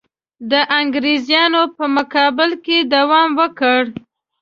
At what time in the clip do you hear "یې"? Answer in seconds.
2.81-2.87